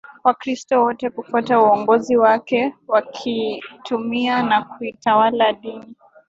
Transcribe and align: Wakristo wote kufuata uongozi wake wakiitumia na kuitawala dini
Wakristo 0.23 0.81
wote 0.83 1.09
kufuata 1.09 1.61
uongozi 1.61 2.17
wake 2.17 2.73
wakiitumia 2.87 4.43
na 4.43 4.63
kuitawala 4.63 5.53
dini 5.53 5.95